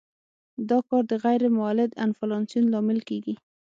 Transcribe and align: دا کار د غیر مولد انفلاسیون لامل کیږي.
دا 0.69 0.79
کار 0.87 1.03
د 1.11 1.13
غیر 1.23 1.41
مولد 1.57 1.91
انفلاسیون 2.05 2.65
لامل 2.73 2.99
کیږي. 3.09 3.35